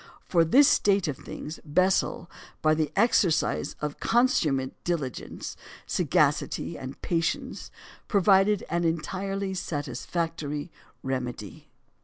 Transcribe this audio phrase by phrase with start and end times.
[0.25, 2.27] For this state of things, Bessel,
[2.63, 7.69] by the exercise of consummate diligence, sagacity, and patience,
[8.07, 10.71] provided an entirely satisfactory
[11.03, 11.67] remedy.